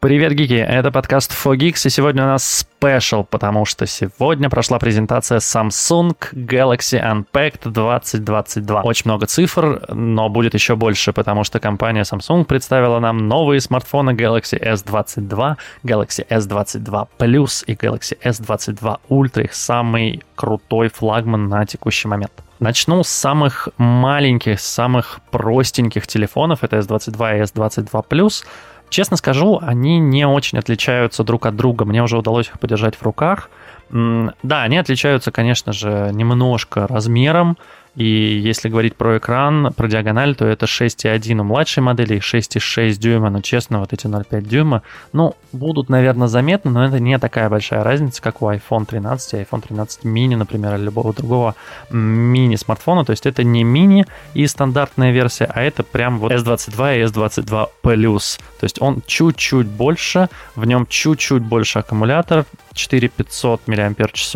[0.00, 0.54] Привет, гики!
[0.54, 7.02] Это подкаст FoGeeks, и сегодня у нас спешл, потому что сегодня прошла презентация Samsung Galaxy
[7.02, 8.82] Unpacked 2022.
[8.82, 14.10] Очень много цифр, но будет еще больше, потому что компания Samsung представила нам новые смартфоны
[14.10, 22.06] Galaxy S22, Galaxy S22 Plus и Galaxy S22 Ultra, их самый крутой флагман на текущий
[22.06, 22.32] момент.
[22.60, 28.44] Начну с самых маленьких, самых простеньких телефонов, это S22 и S22 Plus.
[28.88, 31.84] Честно скажу, они не очень отличаются друг от друга.
[31.84, 33.50] Мне уже удалось их подержать в руках.
[33.90, 37.56] Да, они отличаются, конечно же, немножко размером,
[37.96, 42.92] и если говорить про экран, про диагональ, то это 6,1 у младшей модели и 6,6
[42.98, 43.30] дюйма.
[43.30, 47.82] Но честно, вот эти 0,5 дюйма, ну, будут, наверное, заметны, но это не такая большая
[47.82, 51.54] разница, как у iPhone 13 iPhone 13 mini, например, или любого другого
[51.90, 53.04] мини-смартфона.
[53.04, 57.68] То есть это не мини и стандартная версия, а это прям вот S22 и S22
[57.82, 58.38] Plus.
[58.60, 62.44] То есть он чуть-чуть больше, в нем чуть-чуть больше аккумулятор,
[62.78, 64.34] 4500 мАч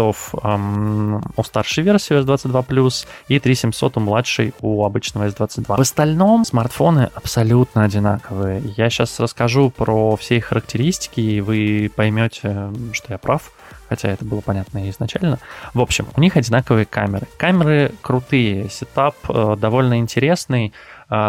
[1.37, 5.77] у старшей версии S22 Plus и 3700 у младшей у обычного S22.
[5.77, 8.63] В остальном смартфоны абсолютно одинаковые.
[8.77, 13.53] Я сейчас расскажу про все их характеристики, и вы поймете, что я прав
[13.93, 15.39] хотя это было понятно изначально.
[15.75, 17.27] В общем, у них одинаковые камеры.
[17.37, 20.73] Камеры крутые, сетап э, довольно интересный,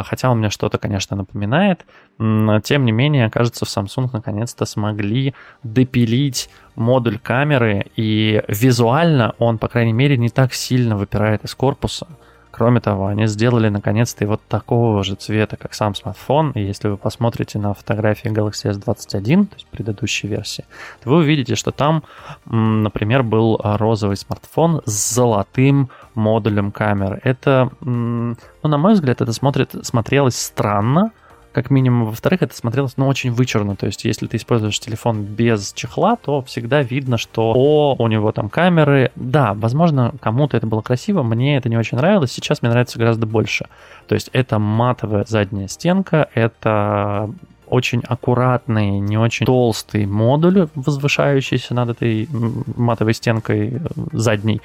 [0.06, 1.86] хотя он мне что-то, конечно, напоминает.
[2.18, 9.68] Тем не менее, кажется, в Samsung наконец-то смогли допилить модуль камеры, и визуально он, по
[9.68, 12.08] крайней мере, не так сильно выпирает из корпуса.
[12.56, 16.52] Кроме того, они сделали наконец-то и вот такого же цвета, как сам смартфон.
[16.52, 20.64] И если вы посмотрите на фотографии Galaxy S21, то есть предыдущей версии,
[21.04, 22.04] то вы увидите, что там,
[22.46, 27.20] например, был розовый смартфон с золотым модулем камеры.
[27.24, 31.12] Это, ну, на мой взгляд, это смотрит, смотрелось странно,
[31.54, 32.08] как минимум.
[32.08, 33.76] Во-вторых, это смотрелось, ну, очень вычурно.
[33.76, 38.32] То есть, если ты используешь телефон без чехла, то всегда видно, что о, у него
[38.32, 39.12] там камеры.
[39.16, 42.32] Да, возможно, кому-то это было красиво, мне это не очень нравилось.
[42.32, 43.68] Сейчас мне нравится гораздо больше.
[44.08, 47.30] То есть, это матовая задняя стенка, это
[47.74, 52.30] очень аккуратный, не очень толстый модуль, возвышающийся над этой
[52.76, 53.80] матовой стенкой э,
[54.12, 54.62] задней.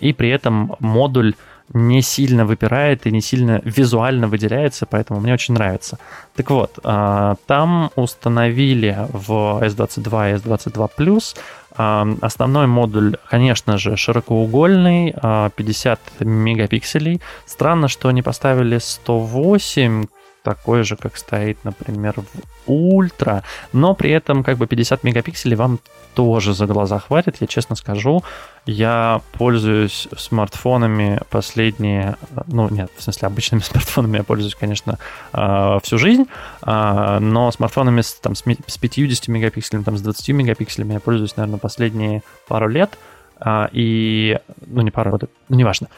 [0.00, 1.34] И при этом модуль
[1.72, 5.98] не сильно выпирает и не сильно визуально выделяется, поэтому мне очень нравится.
[6.34, 11.36] Так вот, а, там установили в S22 и S22 Plus
[11.76, 17.20] Основной модуль, конечно же, широкоугольный, 50 а, мегапикселей.
[17.46, 20.06] Странно, что не поставили 108,
[20.42, 23.42] такой же, как стоит, например, в ультра,
[23.72, 25.80] но при этом как бы 50 мегапикселей вам
[26.14, 28.22] тоже за глаза хватит, я честно скажу.
[28.66, 34.98] Я пользуюсь смартфонами последние, ну нет, в смысле обычными смартфонами я пользуюсь, конечно,
[35.32, 36.26] а, всю жизнь,
[36.62, 41.58] а, но смартфонами с, там, с 50 мегапикселями, там, с 20 мегапикселями я пользуюсь, наверное,
[41.58, 42.98] последние пару лет.
[43.40, 45.18] А, и, ну, не пару,
[45.48, 45.88] ну, неважно.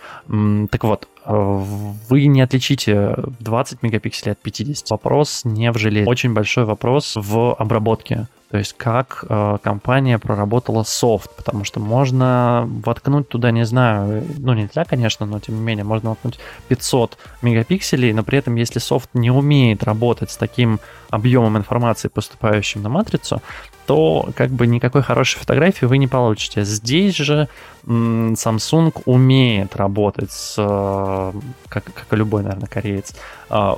[0.71, 4.91] Так вот, вы не отличите 20 мегапикселей от 50.
[4.91, 6.09] Вопрос не в железе.
[6.09, 8.29] Очень большой вопрос в обработке.
[8.53, 14.53] То есть как э, компания проработала софт, потому что можно воткнуть туда, не знаю, ну
[14.53, 16.39] нельзя, конечно, но тем не менее, можно воткнуть
[16.69, 22.83] 500 мегапикселей, но при этом, если софт не умеет работать с таким объемом информации, поступающим
[22.83, 23.41] на матрицу,
[23.87, 26.65] то как бы никакой хорошей фотографии вы не получите.
[26.65, 27.49] Здесь же
[27.87, 31.33] Samsung умеет работать с, э,
[31.69, 33.15] как, как и любой, наверное, кореец,
[33.51, 33.73] э,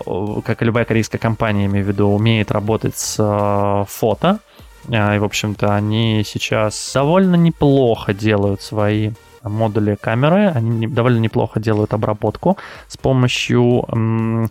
[0.44, 4.40] как и любая корейская компания, имею в виду, умеет работать с э, фото.
[4.88, 9.12] И, в общем-то, они сейчас довольно неплохо делают свои
[9.42, 14.48] модули камеры, они довольно неплохо делают обработку с помощью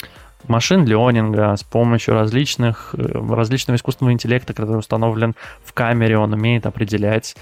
[0.48, 7.36] машин ленинга, с помощью различных, различного искусственного интеллекта, который установлен в камере, он умеет определять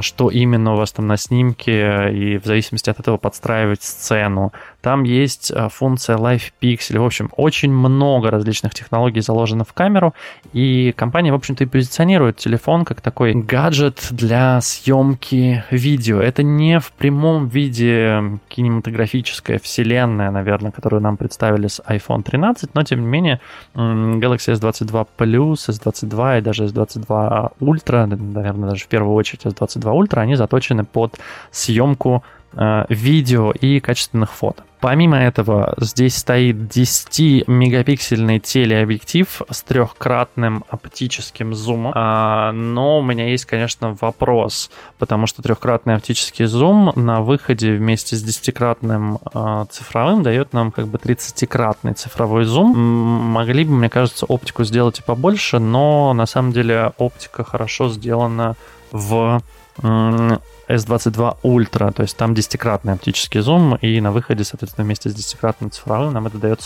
[0.00, 4.52] что именно у вас там на снимке, и в зависимости от этого подстраивать сцену.
[4.80, 6.98] Там есть а, функция Live Pixel.
[6.98, 10.14] В общем, очень много различных технологий заложено в камеру,
[10.52, 16.20] и компания, в общем-то, и позиционирует телефон как такой гаджет для съемки видео.
[16.20, 22.82] Это не в прямом виде кинематографическая вселенная, наверное, которую нам представили с iPhone 13, но,
[22.82, 23.40] тем не менее,
[23.74, 30.20] Galaxy S22 Plus, S22 и даже S22 Ultra, наверное, даже в первую очередь S22 Ultra,
[30.20, 31.18] они заточены под
[31.50, 32.22] съемку
[32.52, 34.64] э, видео и качественных фото.
[34.80, 41.92] Помимо этого, здесь стоит 10-мегапиксельный телеобъектив с трехкратным оптическим зумом.
[41.94, 48.16] А, но у меня есть, конечно, вопрос, потому что трехкратный оптический зум на выходе вместе
[48.16, 52.74] с десятикратным а, цифровым дает нам как бы 30-кратный цифровой зум.
[52.74, 58.56] Могли бы, мне кажется, оптику сделать и побольше, но на самом деле оптика хорошо сделана
[58.92, 59.42] в
[59.80, 65.70] S22 Ultra, то есть там десятикратный оптический зум, и на выходе, соответственно, вместе с десятикратным
[65.70, 66.60] цифровым нам это дает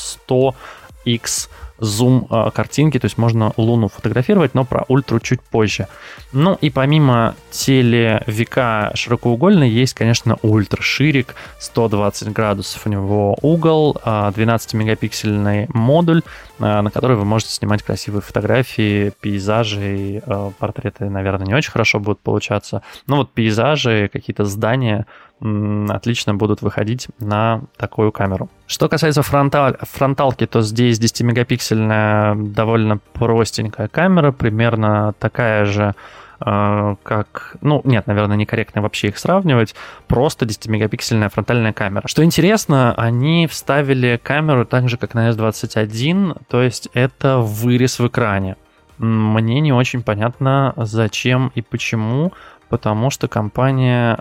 [1.05, 1.49] 100x
[1.79, 5.89] зум э, картинки, то есть можно Луну фотографировать, но про ультру чуть позже.
[6.33, 16.23] Ну и помимо телевика широкоугольный есть, конечно, ультраширик, 120 градусов у него угол, 12-мегапиксельный модуль,
[16.59, 20.23] э, на который вы можете снимать красивые фотографии, пейзажи,
[20.59, 25.07] портреты, наверное, не очень хорошо будут получаться, но вот пейзажи, какие-то здания,
[25.41, 28.49] отлично будут выходить на такую камеру.
[28.67, 35.95] Что касается фронталь, фронталки, то здесь 10-мегапиксельная довольно простенькая камера, примерно такая же
[36.41, 39.75] э, как, ну, нет, наверное, некорректно вообще их сравнивать,
[40.07, 42.07] просто 10-мегапиксельная фронтальная камера.
[42.07, 48.07] Что интересно, они вставили камеру так же, как на S21, то есть это вырез в
[48.07, 48.57] экране.
[48.99, 52.33] Мне не очень понятно, зачем и почему,
[52.69, 54.19] потому что компания,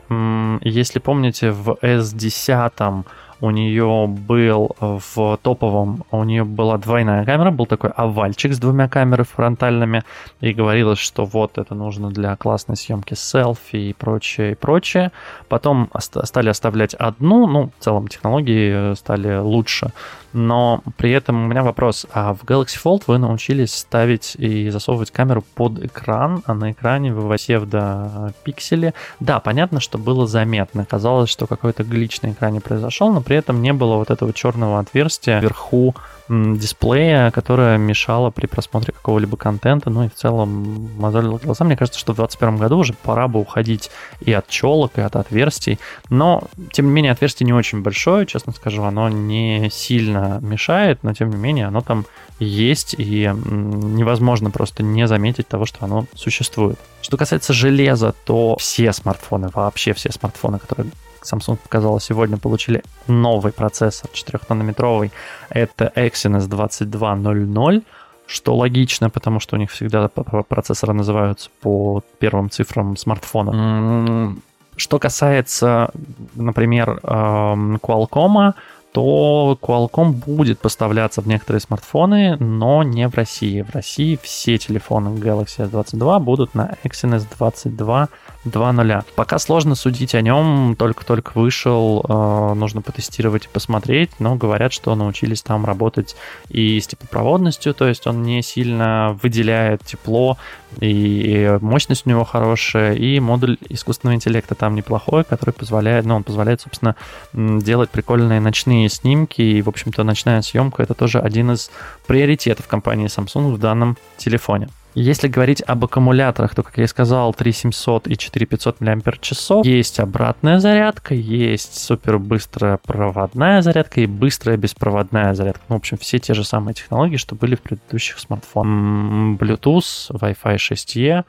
[0.61, 3.03] если помните, в S10
[3.43, 8.87] у нее был в топовом, у нее была двойная камера, был такой овальчик с двумя
[8.87, 10.03] камерами фронтальными,
[10.39, 15.11] и говорилось, что вот это нужно для классной съемки селфи и прочее, и прочее.
[15.49, 19.91] Потом стали оставлять одну, ну, в целом технологии э, стали лучше,
[20.33, 25.11] но при этом у меня вопрос, а в Galaxy Fold вы научились ставить и засовывать
[25.11, 27.33] камеру под экран, а на экране в
[27.65, 28.93] до пиксели.
[29.19, 30.85] Да, понятно, что было заметно.
[30.85, 34.79] Казалось, что какой-то глич на экране произошел, но при этом не было вот этого черного
[34.79, 35.95] отверстия вверху
[36.29, 41.65] дисплея, которая мешала при просмотре какого-либо контента, ну и в целом мозолила глаза.
[41.65, 43.91] Мне кажется, что в 2021 году уже пора бы уходить
[44.21, 45.79] и от челок, и от отверстий.
[46.09, 51.13] Но, тем не менее, отверстие не очень большое, честно скажу, оно не сильно мешает, но,
[51.13, 52.05] тем не менее, оно там
[52.39, 56.79] есть, и невозможно просто не заметить того, что оно существует.
[57.01, 60.91] Что касается железа, то все смартфоны, вообще все смартфоны, которые
[61.23, 65.11] Samsung показала сегодня, получили новый процессор 4-нанометровый.
[65.49, 67.83] Это Exynos 2200
[68.25, 74.35] что логично, потому что у них всегда процессоры называются по первым цифрам смартфона.
[74.75, 75.91] Что касается,
[76.35, 78.53] например, эм, Qualcomm,
[78.91, 83.61] то Qualcomm будет поставляться в некоторые смартфоны, но не в России.
[83.61, 88.09] В России все телефоны Galaxy S22 будут на Exynos 22
[88.45, 89.03] 2.0.
[89.15, 94.93] Пока сложно судить о нем, только-только вышел, э, нужно потестировать и посмотреть, но говорят, что
[94.95, 96.15] научились там работать
[96.49, 100.37] и с теплопроводностью, то есть он не сильно выделяет тепло,
[100.79, 106.23] и мощность у него хорошая, и модуль искусственного интеллекта там неплохой, который позволяет, ну, он
[106.23, 106.95] позволяет, собственно,
[107.33, 111.71] делать прикольные ночные снимки, и, в общем-то, ночная съемка— это тоже один из
[112.07, 114.69] приоритетов компании Samsung в данном телефоне.
[114.95, 119.65] Если говорить об аккумуляторах, то, как я и сказал, 3700 и 4500 мАч.
[119.65, 125.63] Есть обратная зарядка, есть супер быстрая проводная зарядка и быстрая беспроводная зарядка.
[125.69, 129.39] Ну, в общем, все те же самые технологии, что были в предыдущих смартфонах.
[129.39, 131.23] Bluetooth, Wi-Fi 6E,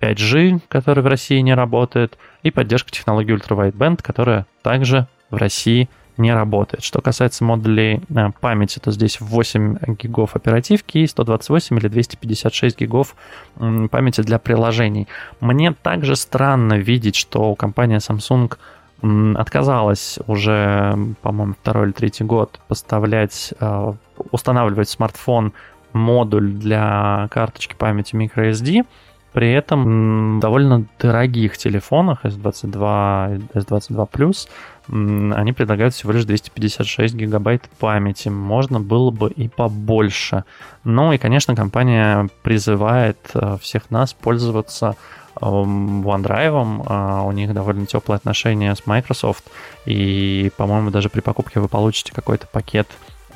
[0.00, 5.88] 5G, который в России не работает, и поддержка технологии Ultra которая также в России
[6.32, 6.82] работает.
[6.82, 13.14] Что касается модулей э, памяти, то здесь 8 гигов оперативки и 128 или 256 гигов
[13.56, 15.08] памяти для приложений.
[15.40, 18.56] Мне также странно видеть, что компания Samsung
[19.02, 23.92] отказалась уже, по-моему, второй или третий год поставлять, э,
[24.32, 25.52] устанавливать смартфон
[25.92, 28.86] модуль для карточки памяти microSD.
[29.32, 34.48] При этом довольно дорогих телефонах S22, S22 Plus
[34.88, 38.28] они предлагают всего лишь 256 гигабайт памяти.
[38.28, 40.44] Можно было бы и побольше.
[40.84, 44.96] Ну и, конечно, компания призывает э, всех нас пользоваться
[45.40, 46.84] эм, OneDrive.
[46.86, 49.44] А, у них довольно теплые отношения с Microsoft.
[49.86, 52.86] И, по-моему, даже при покупке вы получите какой-то пакет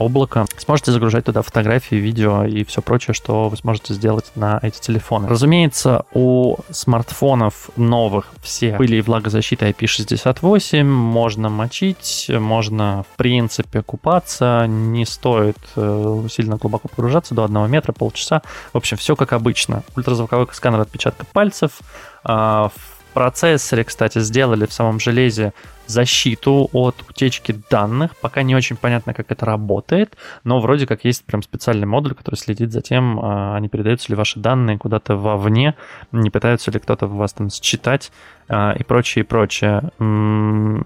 [0.00, 0.46] облако.
[0.56, 5.28] Сможете загружать туда фотографии, видео и все прочее, что вы сможете сделать на эти телефоны.
[5.28, 14.64] Разумеется, у смартфонов новых все пыли и влагозащита IP68, можно мочить, можно в принципе купаться,
[14.66, 18.42] не стоит э, сильно глубоко погружаться, до 1 метра, полчаса.
[18.72, 19.82] В общем, все как обычно.
[19.96, 21.80] Ультразвуковой сканер отпечатка пальцев,
[22.24, 22.70] а,
[23.12, 25.52] процессоре, кстати, сделали в самом железе
[25.90, 28.16] защиту от утечки данных.
[28.16, 32.36] Пока не очень понятно, как это работает, но вроде как есть прям специальный модуль, который
[32.36, 35.74] следит за тем, а, не передаются ли ваши данные куда-то вовне,
[36.12, 38.10] не пытаются ли кто-то вас там считать
[38.52, 39.80] а, и прочее, и прочее.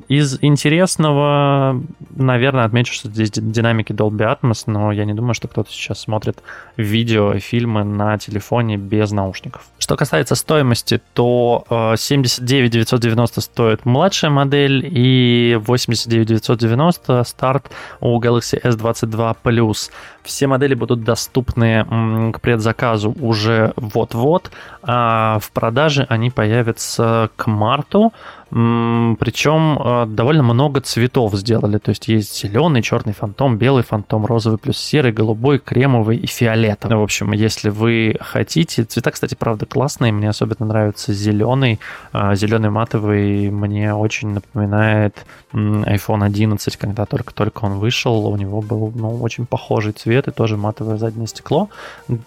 [0.08, 5.70] Из интересного, наверное, отмечу, что здесь динамики Dolby Atmos, но я не думаю, что кто-то
[5.70, 6.42] сейчас смотрит
[6.76, 9.62] видео и фильмы на телефоне без наушников.
[9.78, 11.64] Что касается стоимости, то
[11.96, 17.70] 79 а, 990 стоит младшая модель и 89 990 старт
[18.00, 19.90] у Galaxy S22 Plus.
[20.22, 21.84] Все модели будут доступны
[22.32, 28.12] к предзаказу уже вот-вот, а в продаже они появятся к марту.
[28.50, 31.78] Причем э, довольно много цветов сделали.
[31.78, 36.96] То есть есть зеленый, черный фантом, белый фантом, розовый плюс серый, голубой, кремовый и фиолетовый.
[36.98, 38.84] В общем, если вы хотите...
[38.84, 40.12] Цвета, кстати, правда классные.
[40.12, 41.80] Мне особенно нравится зеленый.
[42.12, 48.26] А, зеленый матовый мне очень напоминает iPhone 11, когда только-только он вышел.
[48.26, 51.70] У него был ну, очень похожий цвет и тоже матовое заднее стекло.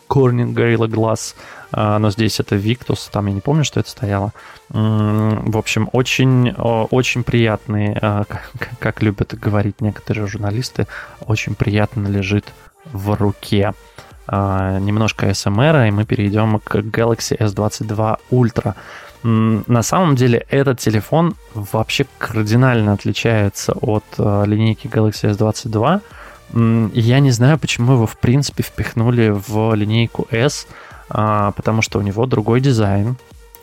[0.10, 1.36] Corning Gorilla Glass.
[1.72, 4.34] А, но здесь это Victus, там я не помню, что это стояло.
[4.70, 8.26] В общем, очень, очень приятный, а,
[8.80, 10.88] как любят говорить некоторые журналисты,
[11.26, 12.46] очень приятно лежит
[12.86, 13.74] в руке.
[14.28, 18.76] А, немножко SMR, и мы перейдем к Galaxy S22 Ultra.
[19.24, 26.02] На самом деле этот телефон вообще кардинально отличается от линейки Galaxy S22.
[26.94, 30.68] Я не знаю, почему его в принципе впихнули в линейку S,
[31.10, 33.18] а, потому что у него другой дизайн,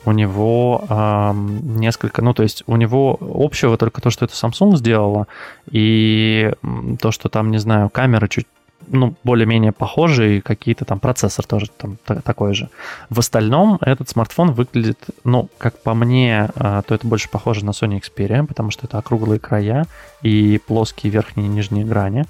[0.05, 4.77] у него э, несколько, ну то есть у него общего только то, что это Samsung
[4.77, 5.27] сделала,
[5.71, 6.53] и
[7.01, 8.47] то, что там, не знаю, камера чуть
[8.89, 12.69] ну, более-менее похожие, и какие-то там процессор тоже там такой же.
[13.11, 17.71] В остальном этот смартфон выглядит, ну, как по мне, а, то это больше похоже на
[17.71, 19.87] Sony Xperia, потому что это округлые края
[20.23, 22.27] и плоские верхние и нижние грани.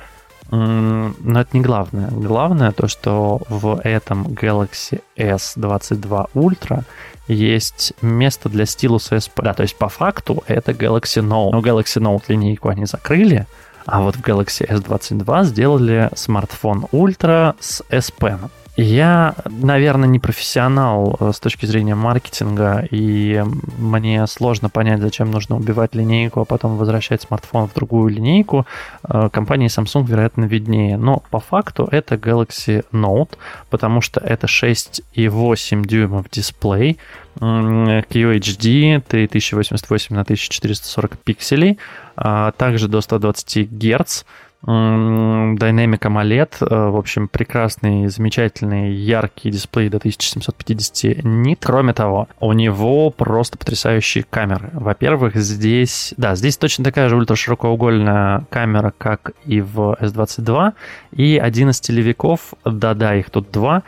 [0.51, 2.09] Но это не главное.
[2.11, 6.85] Главное то, что в этом Galaxy S22 Ultra
[7.27, 9.43] есть место для стилуса SP.
[9.43, 11.51] Да, то есть по факту это Galaxy Note.
[11.53, 13.47] Но Galaxy Note линейку они закрыли,
[13.87, 18.51] а вот в Galaxy S22 сделали смартфон Ultra с S Pen.
[18.77, 23.45] Я, наверное, не профессионал э, с точки зрения маркетинга, и
[23.79, 28.67] мне сложно понять, зачем нужно убивать линейку, а потом возвращать смартфон в другую линейку.
[29.09, 30.97] Э, компании Samsung, вероятно, виднее.
[30.97, 33.37] Но по факту это Galaxy Note,
[33.71, 36.99] потому что это 6,8 дюймов дисплей,
[37.37, 41.79] QHD 3088 на 1440 пикселей,
[42.17, 44.25] а также до 120 Гц,
[44.67, 51.61] Dynamic AMOLED, э, в общем, прекрасный, замечательный, яркий дисплей до 1750 нит.
[51.63, 54.71] Кроме того, у него просто потрясающие камеры.
[54.73, 60.73] Во-первых, здесь, да, здесь точно такая же ультраширокоугольная камера, как и в S22,
[61.13, 63.83] и один из телевиков, да-да, их тут два,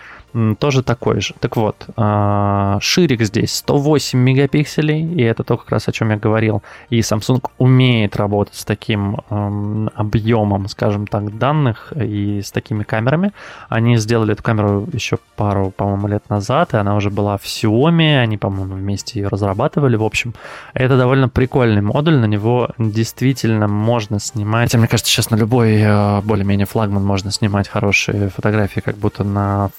[0.59, 1.35] тоже такой же.
[1.40, 6.16] Так вот, а, ширик здесь 108 мегапикселей, и это то как раз о чем я
[6.16, 6.62] говорил.
[6.90, 13.33] И Samsung умеет работать с таким объемом, скажем так, данных и с такими камерами.
[13.69, 18.19] Они сделали эту камеру еще пару, по-моему, лет назад, и она уже была в Xiaomi,
[18.19, 19.97] они, по-моему, вместе ее разрабатывали.
[19.97, 20.35] В общем,
[20.75, 24.69] это довольно прикольный модуль, на него действительно можно снимать.
[24.69, 29.25] Хотя, мне кажется, сейчас на любой э, более-менее флагман можно снимать хорошие фотографии, как будто
[29.25, 29.71] на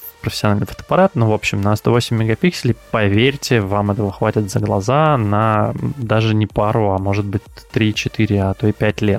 [0.48, 5.74] профессиональный фотоаппарат, ну, в общем, на 108 мегапикселей, поверьте, вам этого хватит за глаза на
[5.96, 9.18] даже не пару, а может быть 3-4, а то и 5 лет.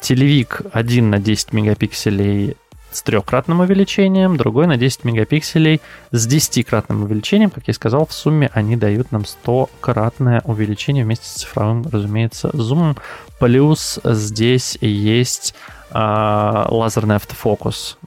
[0.00, 2.56] Телевик один на 10 мегапикселей
[2.92, 5.80] с трехкратным увеличением, другой на 10 мегапикселей
[6.12, 7.50] с 10-кратным увеличением.
[7.50, 12.96] Как я сказал, в сумме они дают нам 100-кратное увеличение вместе с цифровым, разумеется, зумом.
[13.38, 15.54] Плюс здесь есть
[15.92, 17.98] лазерный автофокус,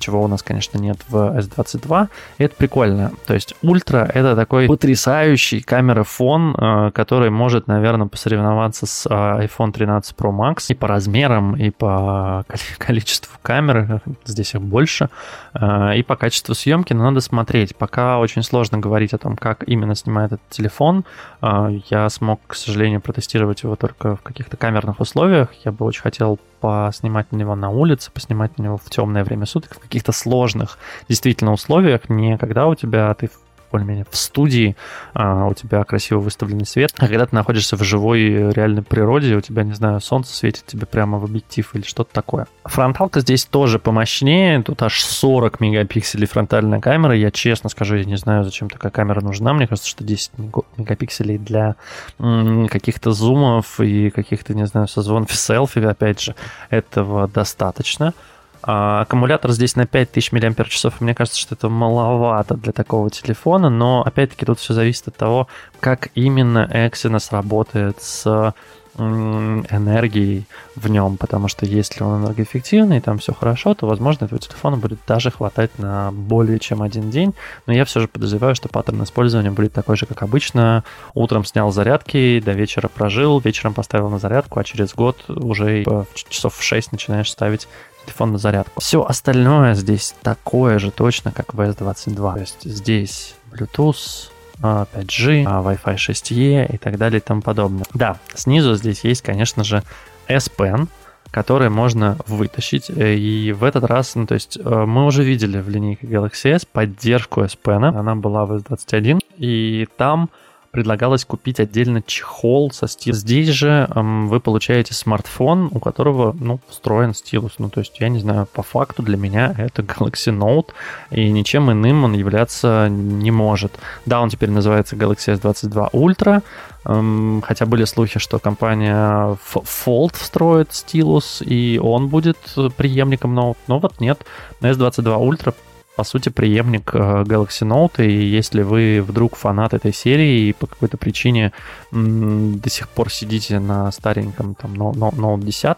[0.00, 2.08] чего у нас, конечно, нет в S22.
[2.38, 3.12] И это прикольно.
[3.26, 9.72] То есть ультра— это такой потрясающий камера-фон, а, который может, наверное, посоревноваться с а, iPhone
[9.72, 12.44] 13 Pro Max и по размерам, и по
[12.78, 15.08] количеству камер, здесь их больше,
[15.54, 17.74] и по качеству съемки, но надо смотреть.
[17.76, 21.04] Пока очень сложно говорить о том, как именно снимает этот телефон.
[21.42, 25.48] Я смог, к сожалению, протестировать его только в каких-то камерных условиях.
[25.64, 29.46] Я бы очень хотел поснимать на него на улице, поснимать на него в темное время
[29.46, 33.30] суток, в каких-то сложных действительно условиях, не когда у тебя ты
[33.70, 34.76] более-менее в студии,
[35.14, 39.40] а, у тебя красиво выставленный свет, а когда ты находишься в живой реальной природе, у
[39.40, 42.46] тебя, не знаю, солнце светит тебе прямо в объектив или что-то такое.
[42.64, 48.16] Фронталка здесь тоже помощнее, тут аж 40 мегапикселей фронтальная камера, я честно скажу, я не
[48.16, 50.32] знаю, зачем такая камера нужна, мне кажется, что 10
[50.76, 51.76] мегапикселей для
[52.18, 56.34] каких-то зумов и каких-то, не знаю, созвонов селфи, опять же,
[56.70, 58.14] этого достаточно.
[58.62, 61.00] А, аккумулятор здесь на 5000 мАч.
[61.00, 65.48] Мне кажется, что это маловато для такого телефона, но опять-таки тут все зависит от того,
[65.80, 68.54] как именно Exynos работает с
[68.98, 74.76] энергией в нем, потому что если он энергоэффективный, там все хорошо, то, возможно, этого телефона
[74.76, 77.34] будет даже хватать на более чем один день,
[77.66, 80.82] но я все же подозреваю, что паттерн использования будет такой же, как обычно.
[81.14, 85.84] Утром снял зарядки, до вечера прожил, вечером поставил на зарядку, а через год уже
[86.28, 87.68] часов в 6 начинаешь ставить
[88.08, 88.80] телефон на зарядку.
[88.80, 92.34] Все остальное здесь такое же точно, как в S22.
[92.34, 97.84] То есть здесь Bluetooth, 5G, а, Wi-Fi 6E и так далее и тому подобное.
[97.94, 99.82] Да, снизу здесь есть, конечно же,
[100.26, 100.88] S Pen,
[101.30, 102.90] который можно вытащить.
[102.90, 106.50] Э, и в этот раз, ну, то есть э, мы уже видели в линейке Galaxy
[106.50, 107.96] S поддержку S Pen.
[107.96, 109.20] Она была в S21.
[109.36, 110.30] И там
[110.70, 113.20] предлагалось купить отдельно чехол со стилусом.
[113.20, 117.54] Здесь же эм, вы получаете смартфон, у которого, ну, встроен стилус.
[117.58, 120.68] Ну, то есть, я не знаю, по факту для меня это Galaxy Note,
[121.10, 123.78] и ничем иным он являться не может.
[124.06, 126.42] Да, он теперь называется Galaxy S22 Ultra,
[126.84, 132.38] эм, хотя были слухи, что компания Fold встроит стилус, и он будет
[132.76, 134.24] преемником Note, но вот нет.
[134.60, 135.54] S22 Ultra
[135.98, 140.68] по сути, преемник э, Galaxy Note, и если вы вдруг фанат этой серии и по
[140.68, 141.52] какой-то причине
[141.90, 145.76] до сих пор сидите на стареньком там Note 10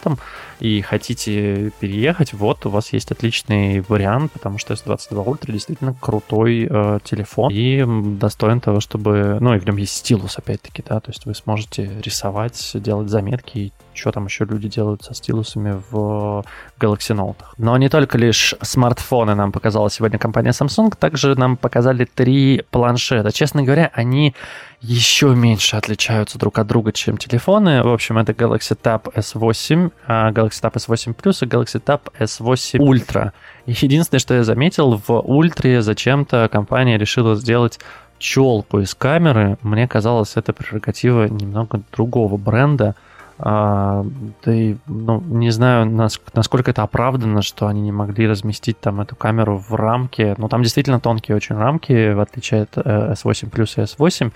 [0.60, 6.68] и хотите переехать, вот у вас есть отличный вариант, потому что S22 Ultra действительно крутой
[6.70, 7.82] э, телефон и
[8.18, 9.38] достоин того, чтобы...
[9.40, 13.72] Ну, и в нем есть стилус, опять-таки, да, то есть вы сможете рисовать, делать заметки
[13.94, 16.44] что там еще люди делают со стилусами в
[16.78, 17.36] Galaxy Note.
[17.58, 23.32] Но не только лишь смартфоны нам показала сегодня компания Samsung, также нам показали три планшета.
[23.32, 24.34] Честно говоря, они
[24.80, 27.82] еще меньше отличаются друг от друга, чем телефоны.
[27.82, 32.78] В общем, это Galaxy Tab S8, а, Galaxy Tab S8 Plus и Galaxy Tab S8
[32.80, 33.32] Ultra.
[33.66, 37.78] Единственное, что я заметил, в Ultra зачем-то компания решила сделать
[38.18, 39.58] челку из камеры.
[39.62, 42.94] Мне казалось, это прерогатива немного другого бренда.
[43.42, 44.04] А,
[44.44, 49.16] да и, ну, не знаю, насколько это оправдано, что они не могли разместить там эту
[49.16, 50.34] камеру в рамке.
[50.36, 54.30] Ну, там действительно тонкие очень рамки, в отличие от э, S8 Plus и S8.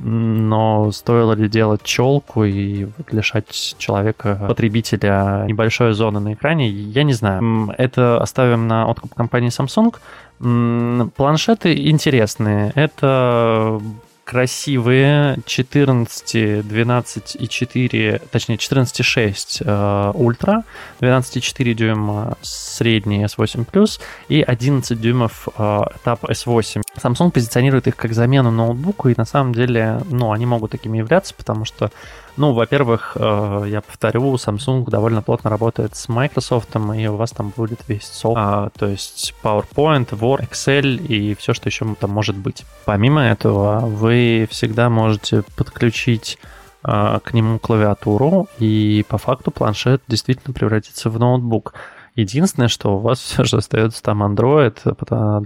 [0.00, 7.12] Но стоило ли делать челку и лишать человека, потребителя, небольшой зоны на экране, я не
[7.12, 7.74] знаю.
[7.76, 9.94] Это оставим на откуп компании Samsung.
[11.16, 12.72] Планшеты интересные.
[12.74, 13.80] Это
[14.26, 20.64] красивые 14, 12 и 4, точнее 14,6 э, ультра,
[21.00, 26.82] 12,4 дюйма средний S8 Plus и 11 дюймов э, этап S8.
[26.96, 31.32] Samsung позиционирует их как замену ноутбуку, и на самом деле, ну, они могут такими являться,
[31.32, 31.92] потому что
[32.36, 37.52] ну, во-первых, э, я повторю, Samsung довольно плотно работает с Microsoft, и у вас там
[37.56, 42.36] будет весь софт, а, то есть PowerPoint, Word, Excel и все, что еще там может
[42.36, 42.64] быть.
[42.84, 46.38] Помимо этого, вы всегда можете подключить
[46.84, 51.74] э, к нему клавиатуру, и по факту планшет действительно превратится в ноутбук.
[52.16, 54.76] Единственное, что у вас все же остается там Android,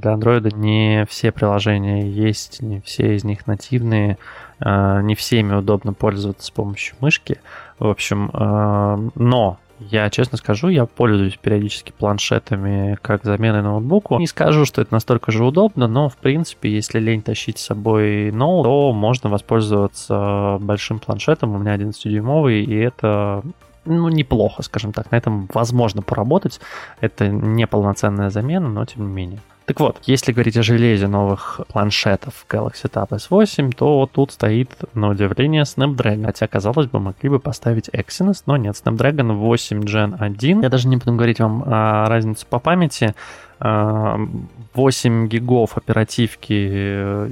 [0.00, 4.16] для Android не все приложения есть, не все из них нативные,
[4.60, 7.40] а, не всеми удобно пользоваться с помощью мышки.
[7.78, 14.18] В общем, а, но я честно скажу, я пользуюсь периодически планшетами как заменой ноутбуку.
[14.18, 18.30] Не скажу, что это настолько же удобно, но в принципе, если лень тащить с собой
[18.30, 21.54] ноут, то можно воспользоваться большим планшетом.
[21.54, 23.42] У меня 11-дюймовый, и это
[23.84, 25.10] ну, неплохо, скажем так.
[25.10, 26.60] На этом возможно поработать.
[27.00, 29.40] Это не полноценная замена, но тем не менее.
[29.66, 35.10] Так вот, если говорить о железе новых планшетов Galaxy Tab S8, то тут стоит, на
[35.10, 36.26] удивление, Snapdragon.
[36.26, 40.62] Хотя, казалось бы, могли бы поставить Exynos, но нет, Snapdragon 8 Gen 1.
[40.62, 43.14] Я даже не буду говорить вам о разнице по памяти.
[43.60, 46.52] 8 гигов оперативки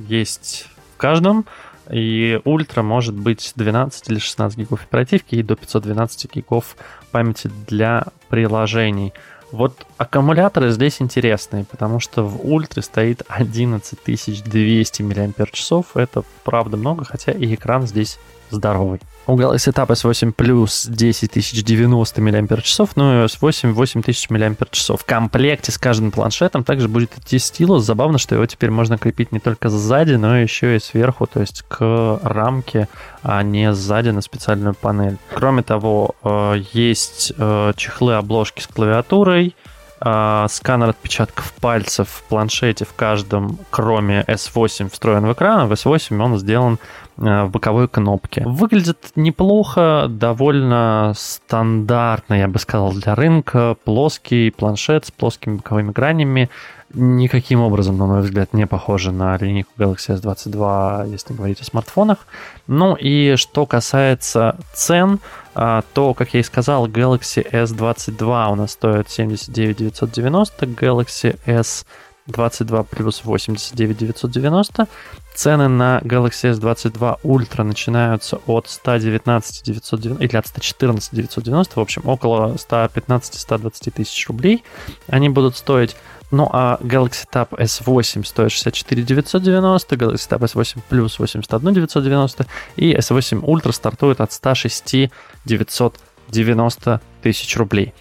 [0.09, 1.45] есть в каждом.
[1.91, 6.77] И ультра может быть 12 или 16 гигов оперативки и до 512 гигов
[7.11, 9.15] памяти для приложений.
[9.51, 15.85] Вот аккумуляторы здесь интересные, потому что в ультре стоит 11200 мАч.
[15.95, 18.19] Это правда много, хотя и экран здесь
[18.51, 19.01] здоровый.
[19.27, 24.89] У Galaxy Tab S8 Plus 10090 мАч, ну и S8 8000 мАч.
[24.89, 27.85] В комплекте с каждым планшетом также будет идти стилус.
[27.85, 31.63] Забавно, что его теперь можно крепить не только сзади, но еще и сверху, то есть
[31.69, 32.89] к рамке,
[33.23, 35.19] а не сзади на специальную панель.
[35.35, 39.55] Кроме того, э, есть э, чехлы-обложки с клавиатурой,
[40.01, 46.19] э, сканер отпечатков пальцев в планшете в каждом, кроме S8 встроен в экран, в S8
[46.19, 46.79] он сделан
[47.19, 48.43] в боковой кнопке.
[48.47, 53.77] Выглядит неплохо, довольно стандартно, я бы сказал, для рынка.
[53.85, 56.49] Плоский планшет с плоскими боковыми гранями.
[56.95, 62.19] Никаким образом, на мой взгляд, не похоже на линейку Galaxy S22, если говорить о смартфонах.
[62.67, 65.19] Ну и что касается цен,
[65.55, 71.85] а, то, как я и сказал, Galaxy S22 у нас стоит 79 990, Galaxy S
[72.29, 74.87] 22 плюс 89 990.
[75.35, 82.03] Цены на Galaxy S22 Ultra начинаются от 119 990 или от 114 990, в общем,
[82.07, 84.65] около 115-120 тысяч рублей
[85.09, 85.97] они будут стоить.
[86.31, 92.95] Ну а Galaxy Tab S8 стоит 64 990, Galaxy Tab S8 Plus 81 990 и
[92.95, 95.11] S8 Ultra стартует от 106
[95.47, 97.95] 990 тысяч рублей.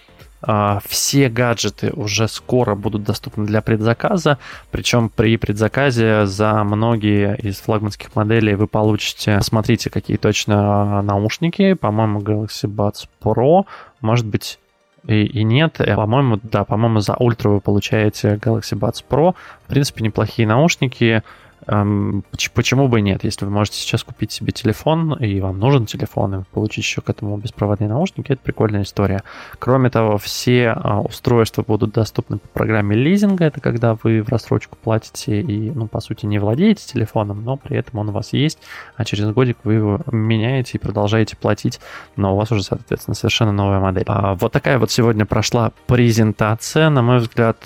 [0.50, 4.38] А, все гаджеты уже скоро будут доступны для предзаказа,
[4.72, 12.22] причем при предзаказе за многие из флагманских моделей вы получите, смотрите, какие точно наушники, по-моему,
[12.22, 13.66] Galaxy Buds Pro,
[14.00, 14.58] может быть,
[15.06, 15.82] и, и нет.
[15.82, 19.36] Э, по-моему, да, по-моему, за ультра вы получаете Galaxy Buds Pro.
[19.66, 21.24] В принципе, неплохие наушники.
[21.68, 23.26] Почему бы нет?
[23.26, 27.10] Если вы можете сейчас купить себе телефон, и вам нужен телефон, и получить еще к
[27.10, 29.24] этому беспроводные наушники, это прикольная история.
[29.60, 33.44] Кроме того, все а, устройства будут доступны по программе лизинга.
[33.46, 37.76] Это когда вы в рассрочку платите и, ну, по сути, не владеете телефоном, но при
[37.78, 38.60] этом он у вас есть,
[38.96, 41.82] а через годик вы его меняете и продолжаете платить,
[42.16, 44.06] но у вас уже, соответственно, совершенно новая модель.
[44.08, 46.90] А, вот такая вот сегодня прошла презентация.
[46.90, 47.58] На мой взгляд,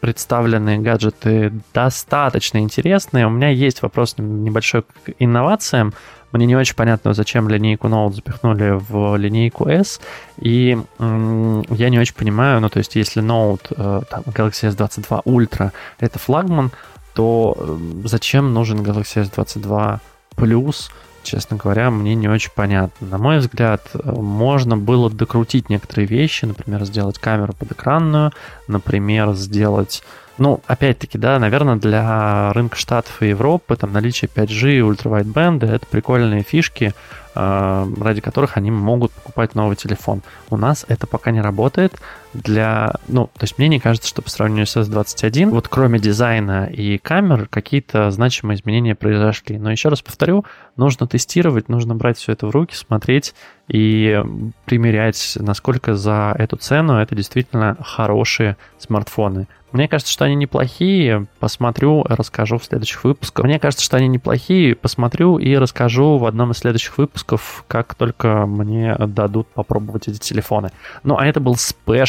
[0.00, 3.26] представленные гаджеты достаточно интересны интересные.
[3.26, 5.92] У меня есть вопрос небольшой к инновациям.
[6.32, 10.00] Мне не очень понятно, зачем линейку Note запихнули в линейку S.
[10.36, 15.70] И я не очень понимаю, ну, то есть, если Note, э, там, Galaxy S22 Ultra
[16.00, 16.70] это флагман,
[17.14, 19.98] то э, зачем нужен Galaxy S22
[20.36, 20.90] Plus?
[21.24, 23.06] честно говоря, мне не очень понятно.
[23.06, 28.32] На мой взгляд, э, можно было докрутить некоторые вещи, например, сделать камеру подэкранную,
[28.66, 30.02] например, сделать
[30.38, 35.86] ну, опять-таки, да, наверное, для рынка Штатов и Европы там наличие 5G и ультравайтбенда— это
[35.86, 36.94] прикольные фишки,
[37.34, 40.22] э, ради которых они могут покупать новый телефон.
[40.50, 42.00] У нас это пока не работает.
[42.34, 46.66] Для, ну, то есть мне не кажется, что по сравнению с S21, вот кроме дизайна
[46.66, 49.58] и камер, какие-то значимые изменения произошли.
[49.58, 50.44] Но еще раз повторю,
[50.76, 53.34] нужно тестировать, нужно брать все это в руки, смотреть
[53.68, 54.22] и
[54.64, 59.46] примерять, насколько за эту цену это действительно хорошие смартфоны.
[59.72, 61.26] Мне кажется, что они неплохие.
[61.40, 63.44] Посмотрю, расскажу в следующих выпусках.
[63.44, 64.74] Мне кажется, что они неплохие.
[64.74, 70.70] Посмотрю и расскажу в одном из следующих выпусков, как только мне дадут попробовать эти телефоны.
[71.02, 71.56] Ну, а это был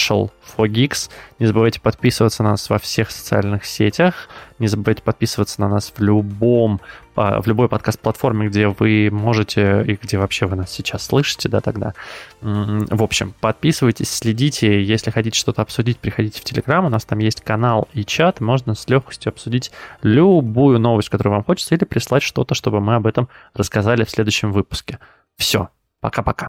[0.10, 1.10] спешл for Geeks.
[1.40, 4.30] Не забывайте подписываться на нас во всех социальных сетях.
[4.58, 6.82] Не забывайте подписываться на нас в любом
[7.16, 11.94] в любой подкаст-платформе, где вы можете и где вообще вы нас сейчас слышите, да, тогда.
[12.40, 14.82] В общем, подписывайтесь, следите.
[14.82, 16.86] Если хотите что-то обсудить, приходите в Телеграм.
[16.86, 18.40] У нас там есть канал и чат.
[18.40, 19.70] Можно с легкостью обсудить
[20.02, 24.54] любую новость, которую вам хочется, или прислать что-то, чтобы мы об этом рассказали в следующем
[24.54, 24.98] выпуске.
[25.38, 25.68] Все.
[26.00, 26.48] Пока-пока.